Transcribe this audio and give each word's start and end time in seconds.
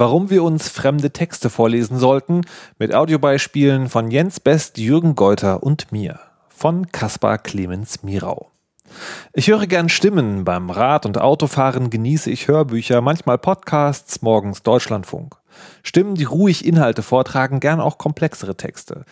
Warum 0.00 0.30
wir 0.30 0.42
uns 0.44 0.70
fremde 0.70 1.10
Texte 1.10 1.50
vorlesen 1.50 1.98
sollten, 1.98 2.40
mit 2.78 2.94
Audiobeispielen 2.94 3.90
von 3.90 4.10
Jens 4.10 4.40
Best, 4.40 4.78
Jürgen 4.78 5.14
Geuter 5.14 5.62
und 5.62 5.92
mir, 5.92 6.18
von 6.48 6.90
Kaspar 6.90 7.36
Clemens 7.36 8.02
Mirau. 8.02 8.50
Ich 9.34 9.48
höre 9.48 9.66
gern 9.66 9.90
Stimmen, 9.90 10.44
beim 10.46 10.70
Rad- 10.70 11.04
und 11.04 11.20
Autofahren 11.20 11.90
genieße 11.90 12.30
ich 12.30 12.48
Hörbücher, 12.48 13.02
manchmal 13.02 13.36
Podcasts, 13.36 14.22
morgens 14.22 14.62
Deutschlandfunk. 14.62 15.36
Stimmen, 15.82 16.14
die 16.14 16.24
ruhig 16.24 16.64
Inhalte 16.64 17.02
vortragen, 17.02 17.60
gern 17.60 17.78
auch 17.78 17.98
komplexere 17.98 18.56
Texte. 18.56 19.04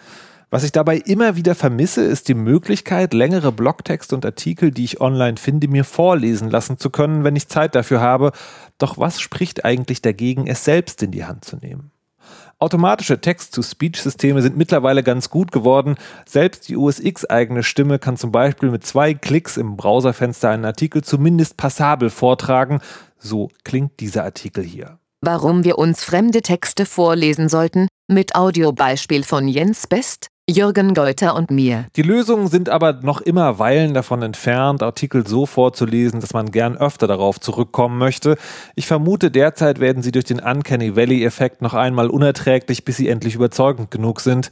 Was 0.50 0.64
ich 0.64 0.72
dabei 0.72 0.96
immer 0.96 1.36
wieder 1.36 1.54
vermisse, 1.54 2.02
ist 2.02 2.28
die 2.28 2.34
Möglichkeit, 2.34 3.12
längere 3.12 3.52
Blogtexte 3.52 4.14
und 4.14 4.24
Artikel, 4.24 4.70
die 4.70 4.84
ich 4.84 5.00
online 5.00 5.36
finde, 5.36 5.68
mir 5.68 5.84
vorlesen 5.84 6.48
lassen 6.48 6.78
zu 6.78 6.88
können, 6.88 7.22
wenn 7.22 7.36
ich 7.36 7.48
Zeit 7.48 7.74
dafür 7.74 8.00
habe. 8.00 8.32
Doch 8.78 8.96
was 8.96 9.20
spricht 9.20 9.66
eigentlich 9.66 10.00
dagegen, 10.00 10.46
es 10.46 10.64
selbst 10.64 11.02
in 11.02 11.10
die 11.10 11.26
Hand 11.26 11.44
zu 11.44 11.56
nehmen? 11.56 11.90
Automatische 12.58 13.20
Text-to-Speech-Systeme 13.20 14.40
sind 14.40 14.56
mittlerweile 14.56 15.02
ganz 15.02 15.28
gut 15.28 15.52
geworden. 15.52 15.96
Selbst 16.26 16.68
die 16.68 16.76
USX-eigene 16.76 17.62
Stimme 17.62 17.98
kann 17.98 18.16
zum 18.16 18.32
Beispiel 18.32 18.70
mit 18.70 18.84
zwei 18.84 19.12
Klicks 19.14 19.58
im 19.58 19.76
Browserfenster 19.76 20.48
einen 20.48 20.64
Artikel 20.64 21.04
zumindest 21.04 21.58
passabel 21.58 22.08
vortragen. 22.08 22.80
So 23.18 23.50
klingt 23.64 24.00
dieser 24.00 24.24
Artikel 24.24 24.64
hier. 24.64 24.98
Warum 25.20 25.62
wir 25.62 25.78
uns 25.78 26.02
fremde 26.02 26.42
Texte 26.42 26.86
vorlesen 26.86 27.48
sollten, 27.48 27.86
mit 28.08 28.34
Audiobeispiel 28.34 29.24
von 29.24 29.46
Jens 29.46 29.86
Best, 29.86 30.28
Jürgen 30.50 30.94
Geuter 30.94 31.34
und 31.34 31.50
mir. 31.50 31.84
Die 31.96 32.02
Lösungen 32.02 32.48
sind 32.48 32.70
aber 32.70 32.94
noch 32.94 33.20
immer 33.20 33.58
Weilen 33.58 33.92
davon 33.92 34.22
entfernt, 34.22 34.82
Artikel 34.82 35.26
so 35.26 35.44
vorzulesen, 35.44 36.20
dass 36.20 36.32
man 36.32 36.50
gern 36.50 36.78
öfter 36.78 37.06
darauf 37.06 37.38
zurückkommen 37.38 37.98
möchte. 37.98 38.38
Ich 38.74 38.86
vermute, 38.86 39.30
derzeit 39.30 39.78
werden 39.78 40.02
sie 40.02 40.10
durch 40.10 40.24
den 40.24 40.40
Uncanny 40.40 40.96
Valley-Effekt 40.96 41.60
noch 41.60 41.74
einmal 41.74 42.08
unerträglich, 42.08 42.84
bis 42.86 42.96
sie 42.96 43.08
endlich 43.08 43.34
überzeugend 43.34 43.90
genug 43.90 44.20
sind. 44.20 44.50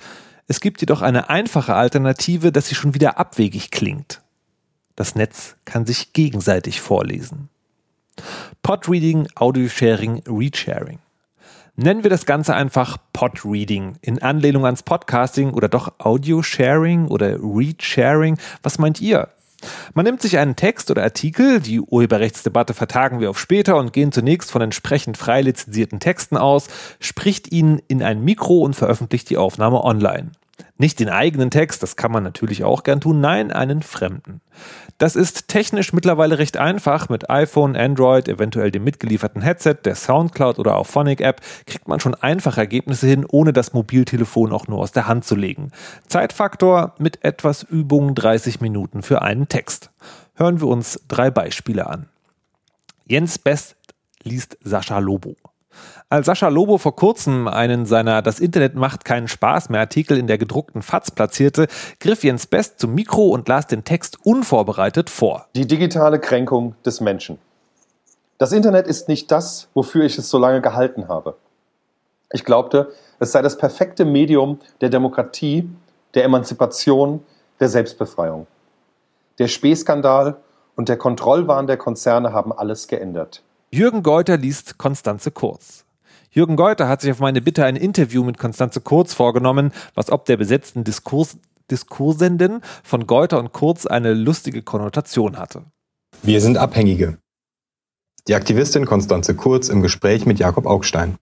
Es 0.49 0.61
gibt 0.61 0.83
jedoch 0.83 1.01
eine 1.01 1.31
einfache 1.31 1.75
Alternative, 1.75 2.53
dass 2.53 2.69
sie 2.69 2.75
schon 2.75 2.93
wieder 2.93 3.19
abwegig 3.19 3.71
klingt. 3.71 4.21
Das 4.97 5.15
Netz 5.15 5.57
kann 5.65 5.87
sich 5.87 6.13
gegenseitig 6.13 6.83
vorlesen. 6.83 7.49
Podreading, 8.63 9.29
Audio-Sharing, 9.35 10.25
Readsharing. 10.29 10.99
Nennen 11.79 12.05
wir 12.05 12.11
das 12.11 12.25
Ganze 12.25 12.55
einfach 12.55 12.97
Podreading 13.13 13.99
in 14.01 14.23
Anlehnung 14.23 14.65
ans 14.65 14.83
Podcasting 14.83 15.53
oder 15.53 15.69
doch 15.69 15.93
Audio-Sharing 15.99 17.09
oder 17.09 17.37
Read-Sharing. 17.39 18.39
Was 18.63 18.79
meint 18.79 18.99
ihr? 19.03 19.29
Man 19.93 20.07
nimmt 20.07 20.23
sich 20.23 20.39
einen 20.39 20.57
Text 20.57 20.91
oder 20.91 21.03
Artikel, 21.03 21.61
die 21.61 21.83
Urheberrechtsdebatte 21.83 22.73
vertagen 22.73 23.21
wir 23.21 23.29
auf 23.29 23.39
später 23.39 23.77
und 23.77 23.93
gehen 23.93 24.11
zunächst 24.11 24.51
von 24.51 24.63
entsprechend 24.63 25.19
frei 25.19 25.43
lizenzierten 25.43 26.01
Texten 26.01 26.39
aus, 26.39 26.69
spricht 26.99 27.53
ihn 27.53 27.83
in 27.89 28.03
ein 28.03 28.25
Mikro 28.25 28.61
und 28.61 28.75
veröffentlicht 28.75 29.29
die 29.29 29.37
Aufnahme 29.37 29.85
online. 29.85 30.31
Nicht 30.79 31.01
den 31.01 31.09
eigenen 31.09 31.51
Text, 31.51 31.83
das 31.83 31.97
kann 31.97 32.13
man 32.13 32.23
natürlich 32.23 32.63
auch 32.63 32.83
gern 32.83 33.01
tun, 33.01 33.21
nein, 33.21 33.51
einen 33.51 33.83
fremden. 33.83 34.41
Das 34.99 35.17
ist 35.17 35.49
technisch 35.49 35.93
mittlerweile 35.93 36.39
recht 36.39 36.57
einfach. 36.57 37.09
Mit 37.09 37.31
iPhone, 37.31 37.77
Android, 37.77 38.29
eventuell 38.29 38.71
dem 38.71 38.85
mitgelieferten 38.85 39.43
Headset, 39.43 39.77
der 39.85 39.95
Soundcloud 39.95 40.59
oder 40.59 40.77
auch 40.77 40.87
Phonic 40.87 41.21
App 41.21 41.41
kriegt 41.67 41.89
man 41.89 42.01
schon 42.01 42.15
einfach 42.15 42.59
Ergebnisse 42.59 43.07
hin, 43.07 43.27
ohne 43.29 43.53
das 43.53 43.73
Mobiltelefon 43.73 44.53
auch 44.53 44.69
nur 44.69 44.79
aus 44.79 44.93
der 44.93 45.07
Hand 45.07 45.25
zu 45.25 45.35
legen. 45.35 45.73
Zeitfaktor 46.09 46.95
mit 46.99 47.25
etwas 47.25 47.63
Übung 47.63 48.15
30 48.15 48.61
Minuten 48.61 49.03
für 49.03 49.23
einen 49.23 49.49
Text. 49.49 49.91
Hören 50.35 50.61
wir 50.61 50.69
uns 50.69 51.01
drei 51.09 51.31
Beispiele 51.31 51.87
an. 51.87 52.09
Jens 53.07 53.39
Best 53.39 53.77
liest 54.23 54.59
Sascha 54.63 54.99
Lobo. 54.99 55.37
Als 56.09 56.27
Sascha 56.27 56.49
Lobo 56.49 56.79
vor 56.79 56.95
kurzem 56.95 57.49
einen 57.49 57.87
seiner 57.87 58.23
Das 58.23 58.39
Internet 58.39 58.75
macht 58.75 59.05
keinen 59.05 59.29
Spaß 59.29 59.71
mehr 59.71 59.81
Artikel 59.81 60.17
in 60.17 60.27
der 60.27 60.39
gedruckten 60.39 60.83
FAZ 60.83 61.11
platzierte, 61.11 61.67
griff 61.99 62.23
Jens 62.23 62.47
Best 62.47 62.79
zum 62.79 62.95
Mikro 62.95 63.29
und 63.29 63.49
las 63.49 63.67
den 63.67 63.85
Text 63.85 64.19
unvorbereitet 64.25 65.11
vor. 65.11 65.47
Die 65.57 65.67
digitale 65.67 66.21
Kränkung 66.21 66.75
des 66.85 67.01
Menschen. 67.01 67.39
Das 68.39 68.53
Internet 68.53 68.87
ist 68.87 69.09
nicht 69.09 69.31
das, 69.31 69.69
wofür 69.75 70.05
ich 70.05 70.19
es 70.19 70.29
so 70.29 70.39
lange 70.39 70.61
gehalten 70.61 71.09
habe. 71.09 71.37
Ich 72.33 72.45
glaubte, 72.45 72.93
es 73.19 73.33
sei 73.33 73.41
das 73.43 73.57
perfekte 73.57 74.05
Medium 74.05 74.61
der 74.81 74.91
Demokratie, 74.91 75.71
der 76.15 76.25
Emanzipation, 76.25 77.25
der 77.61 77.69
Selbstbefreiung. 77.69 78.47
Der 79.39 79.49
Spähskandal 79.49 80.37
und 80.77 80.89
der 80.89 80.97
Kontrollwahn 80.99 81.67
der 81.67 81.77
Konzerne 81.77 82.33
haben 82.33 82.53
alles 82.53 82.89
geändert. 82.89 83.43
Jürgen 83.77 84.03
Geuter 84.03 84.39
liest 84.39 84.79
Konstanze 84.79 85.31
Kurz. 85.31 85.85
Jürgen 86.31 86.57
Geuter 86.57 86.89
hat 86.89 87.03
sich 87.03 87.11
auf 87.11 87.21
meine 87.21 87.43
Bitte 87.43 87.67
ein 87.67 87.77
Interview 87.77 88.25
mit 88.25 88.39
Konstanze 88.39 88.81
Kurz 88.81 89.13
vorgenommen, 89.13 89.71
was 89.95 90.11
ob 90.11 90.25
der 90.25 90.39
besetzten 90.39 90.83
Diskurs 90.83 91.37
Diskursenden 91.71 92.63
von 92.83 93.07
Geuter 93.07 93.39
und 93.39 93.53
Kurz 93.53 93.85
eine 93.85 94.15
lustige 94.15 94.63
Konnotation 94.63 95.37
hatte. 95.37 95.65
Wir 96.23 96.41
sind 96.41 96.57
Abhängige. 96.57 97.19
Die 98.29 98.35
Aktivistin 98.35 98.87
Konstanze 98.87 99.35
Kurz 99.35 99.69
im 99.69 99.83
Gespräch 99.83 100.25
mit 100.25 100.39
Jakob 100.39 100.65
Augstein. 100.65 101.17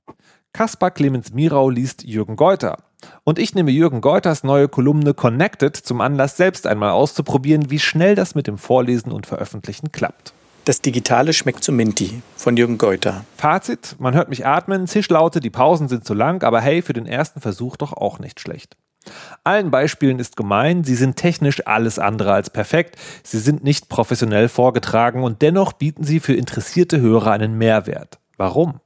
Kaspar 0.53 0.93
Clemens 0.93 1.33
Mirau 1.33 1.71
liest 1.71 2.05
Jürgen 2.05 2.37
Geuter. 2.37 2.85
Und 3.25 3.41
ich 3.41 3.57
nehme 3.57 3.73
Jürgen 3.73 4.01
Geuters 4.01 4.45
neue 4.45 4.69
Kolumne 4.69 5.13
Connected 5.13 5.75
zum 5.75 6.01
Anlass, 6.01 6.37
selbst 6.37 6.69
einmal 6.69 6.91
auszuprobieren, 6.91 7.71
wie 7.71 7.81
schnell 7.81 8.15
das 8.15 8.37
mit 8.37 8.47
dem 8.47 8.59
Vorlesen 8.59 9.11
und 9.11 9.27
Veröffentlichen 9.27 9.91
klappt. 9.91 10.35
Das 10.65 10.81
Digitale 10.81 11.35
schmeckt 11.35 11.63
zu 11.63 11.73
Minty 11.73 12.23
von 12.37 12.57
Jürgen 12.57 12.79
Geuter. 12.79 13.27
Fazit, 13.37 13.97
man 13.99 14.15
hört 14.15 14.31
mich 14.31 14.47
atmen, 14.47 14.87
Zischlaute, 14.87 15.41
die 15.41 15.51
Pausen 15.51 15.89
sind 15.89 16.07
zu 16.07 16.15
lang, 16.15 16.43
aber 16.43 16.63
hey, 16.63 16.81
für 16.81 16.95
den 16.95 17.05
ersten 17.05 17.43
Versuch 17.43 17.77
doch 17.77 17.93
auch 17.93 18.19
nicht 18.19 18.41
schlecht. 18.41 18.79
Allen 19.45 19.71
Beispielen 19.71 20.19
ist 20.19 20.39
gemein, 20.39 20.83
sie 20.83 20.95
sind 20.95 21.17
technisch 21.17 21.67
alles 21.67 21.99
andere 21.99 22.33
als 22.33 22.49
perfekt, 22.49 22.97
sie 23.23 23.41
sind 23.41 23.63
nicht 23.63 23.91
professionell 23.91 24.49
vorgetragen 24.49 25.23
und 25.23 25.43
dennoch 25.43 25.75
bieten 25.75 26.03
sie 26.03 26.19
für 26.19 26.33
interessierte 26.33 26.99
Hörer 26.99 27.33
einen 27.33 27.59
Mehrwert. 27.59 28.19
Warum? 28.39 28.81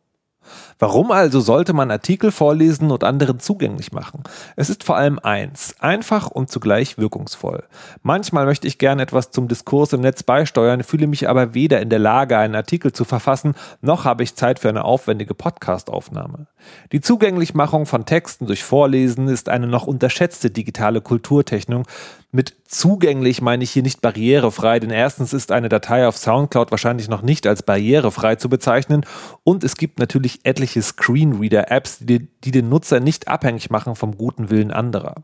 Warum 0.78 1.10
also 1.10 1.41
sollte 1.41 1.72
man 1.72 1.91
Artikel 1.91 2.31
vorlesen 2.31 2.91
und 2.91 3.04
anderen 3.04 3.41
zugänglich 3.41 3.92
machen? 3.92 4.22
Es 4.56 4.70
ist 4.70 4.84
vor 4.84 4.97
allem 4.97 5.19
eins, 5.19 5.75
einfach 5.81 6.31
und 6.31 6.50
zugleich 6.50 6.98
wirkungsvoll. 6.98 7.64
Manchmal 8.03 8.47
möchte 8.47 8.66
ich 8.66 8.78
gerne 8.78 9.03
etwas 9.03 9.31
zum 9.31 9.48
Diskurs 9.48 9.92
im 9.92 10.00
Netz 10.00 10.22
beisteuern, 10.22 10.82
fühle 10.82 11.06
mich 11.06 11.28
aber 11.28 11.54
weder 11.54 11.81
in 11.81 11.91
der 11.91 11.98
Lage, 11.98 12.38
einen 12.38 12.54
Artikel 12.54 12.92
zu 12.92 13.04
verfassen, 13.04 13.54
noch 13.81 14.04
habe 14.04 14.22
ich 14.22 14.34
Zeit 14.34 14.59
für 14.59 14.69
eine 14.69 14.84
aufwendige 14.84 15.34
Podcastaufnahme. 15.34 16.47
Die 16.92 17.00
Zugänglichmachung 17.00 17.86
von 17.86 18.04
Texten 18.04 18.47
durch 18.47 18.65
Vorlesen 18.65 19.28
ist 19.28 19.48
eine 19.48 19.66
noch 19.66 19.86
unterschätzte 19.86 20.50
digitale 20.50 21.00
Kulturtechnik, 21.00 21.86
mit 22.30 22.67
zugänglich 22.68 23.40
meine 23.40 23.64
ich 23.64 23.70
hier 23.70 23.82
nicht 23.82 24.00
barrierefrei, 24.00 24.78
denn 24.78 24.90
erstens 24.90 25.32
ist 25.32 25.50
eine 25.50 25.68
Datei 25.68 26.06
auf 26.06 26.16
SoundCloud 26.16 26.70
wahrscheinlich 26.70 27.08
noch 27.08 27.22
nicht 27.22 27.46
als 27.46 27.62
barrierefrei 27.62 28.36
zu 28.36 28.48
bezeichnen 28.48 29.04
und 29.42 29.64
es 29.64 29.76
gibt 29.76 29.98
natürlich 29.98 30.40
etliche 30.44 30.82
Screenreader-Apps, 30.82 31.98
die, 32.00 32.28
die 32.44 32.50
den 32.50 32.68
Nutzer 32.68 33.00
nicht 33.00 33.26
abhängig 33.26 33.70
machen 33.70 33.96
vom 33.96 34.16
guten 34.16 34.50
Willen 34.50 34.70
anderer. 34.70 35.16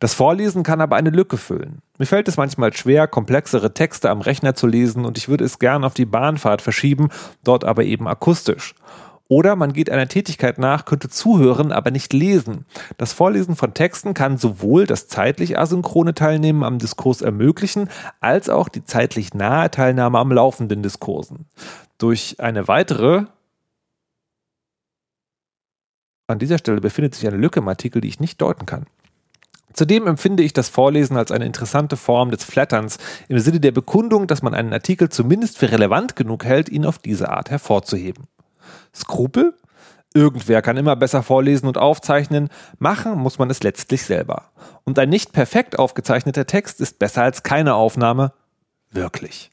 Das 0.00 0.12
Vorlesen 0.12 0.62
kann 0.62 0.80
aber 0.80 0.96
eine 0.96 1.10
Lücke 1.10 1.38
füllen. 1.38 1.80
Mir 1.98 2.06
fällt 2.06 2.28
es 2.28 2.36
manchmal 2.36 2.74
schwer, 2.74 3.06
komplexere 3.06 3.72
Texte 3.72 4.10
am 4.10 4.20
Rechner 4.20 4.54
zu 4.54 4.66
lesen 4.66 5.06
und 5.06 5.16
ich 5.16 5.28
würde 5.28 5.44
es 5.44 5.58
gern 5.58 5.84
auf 5.84 5.94
die 5.94 6.04
Bahnfahrt 6.04 6.60
verschieben, 6.60 7.08
dort 7.44 7.64
aber 7.64 7.84
eben 7.84 8.06
akustisch. 8.06 8.74
Oder 9.28 9.56
man 9.56 9.72
geht 9.72 9.90
einer 9.90 10.06
Tätigkeit 10.06 10.58
nach, 10.58 10.84
könnte 10.84 11.08
zuhören, 11.08 11.72
aber 11.72 11.90
nicht 11.90 12.12
lesen. 12.12 12.64
Das 12.96 13.12
Vorlesen 13.12 13.56
von 13.56 13.74
Texten 13.74 14.14
kann 14.14 14.38
sowohl 14.38 14.86
das 14.86 15.08
zeitlich 15.08 15.58
asynchrone 15.58 16.14
Teilnehmen 16.14 16.62
am 16.62 16.78
Diskurs 16.78 17.22
ermöglichen, 17.22 17.88
als 18.20 18.48
auch 18.48 18.68
die 18.68 18.84
zeitlich 18.84 19.34
nahe 19.34 19.70
Teilnahme 19.70 20.18
am 20.18 20.30
laufenden 20.30 20.82
Diskursen. 20.82 21.46
Durch 21.98 22.36
eine 22.38 22.68
weitere 22.68 23.24
an 26.28 26.38
dieser 26.38 26.58
Stelle 26.58 26.80
befindet 26.80 27.14
sich 27.14 27.26
eine 27.26 27.36
Lücke 27.36 27.60
im 27.60 27.68
Artikel, 27.68 28.00
die 28.00 28.08
ich 28.08 28.20
nicht 28.20 28.40
deuten 28.40 28.66
kann. 28.66 28.86
Zudem 29.72 30.06
empfinde 30.06 30.42
ich 30.42 30.52
das 30.52 30.68
Vorlesen 30.68 31.16
als 31.16 31.30
eine 31.30 31.44
interessante 31.44 31.96
Form 31.96 32.30
des 32.30 32.44
Flatterns 32.44 32.98
im 33.28 33.38
Sinne 33.38 33.60
der 33.60 33.72
Bekundung, 33.72 34.26
dass 34.26 34.42
man 34.42 34.54
einen 34.54 34.72
Artikel 34.72 35.08
zumindest 35.10 35.58
für 35.58 35.70
relevant 35.70 36.16
genug 36.16 36.44
hält, 36.44 36.68
ihn 36.68 36.86
auf 36.86 36.98
diese 36.98 37.28
Art 37.28 37.50
hervorzuheben. 37.50 38.24
Skrupel? 38.94 39.54
Irgendwer 40.14 40.62
kann 40.62 40.78
immer 40.78 40.96
besser 40.96 41.22
vorlesen 41.22 41.66
und 41.66 41.76
aufzeichnen, 41.76 42.48
machen 42.78 43.18
muss 43.18 43.38
man 43.38 43.50
es 43.50 43.62
letztlich 43.62 44.04
selber. 44.04 44.50
Und 44.84 44.98
ein 44.98 45.10
nicht 45.10 45.32
perfekt 45.32 45.78
aufgezeichneter 45.78 46.46
Text 46.46 46.80
ist 46.80 46.98
besser 46.98 47.22
als 47.22 47.42
keine 47.42 47.74
Aufnahme. 47.74 48.32
Wirklich. 48.90 49.50